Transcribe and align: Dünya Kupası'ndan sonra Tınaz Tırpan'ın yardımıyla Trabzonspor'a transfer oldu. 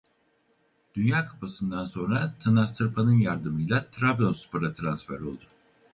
Dünya 0.95 1.27
Kupası'ndan 1.27 1.85
sonra 1.85 2.35
Tınaz 2.43 2.77
Tırpan'ın 2.77 3.13
yardımıyla 3.19 3.89
Trabzonspor'a 3.91 4.73
transfer 4.73 5.19
oldu. 5.19 5.43